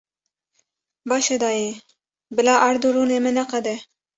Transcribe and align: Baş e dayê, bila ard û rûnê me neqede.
Baş 1.09 1.25
e 1.35 1.37
dayê, 1.43 1.69
bila 2.35 2.53
ard 2.67 2.81
û 2.87 2.89
rûnê 2.95 3.19
me 3.25 3.31
neqede. 3.37 3.75